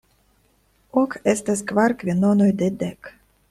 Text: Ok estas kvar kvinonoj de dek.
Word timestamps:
Ok 1.03 1.19
estas 1.35 1.63
kvar 1.73 1.95
kvinonoj 2.03 2.51
de 2.63 2.75
dek. 2.85 3.17